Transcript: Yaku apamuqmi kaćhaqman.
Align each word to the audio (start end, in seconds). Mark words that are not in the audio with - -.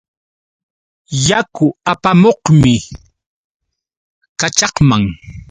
Yaku 1.27 1.67
apamuqmi 1.91 2.75
kaćhaqman. 4.39 5.03